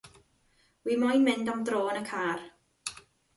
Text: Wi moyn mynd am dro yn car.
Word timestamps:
Wi 0.87 0.93
moyn 1.03 1.25
mynd 1.27 1.51
am 1.53 1.61
dro 1.67 1.81
yn 1.99 2.09
car. 2.13 2.39